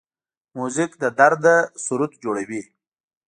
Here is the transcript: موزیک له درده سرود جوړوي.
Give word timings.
موزیک 0.57 0.91
له 1.01 1.09
درده 1.19 1.55
سرود 1.83 2.11
جوړوي. 2.23 2.61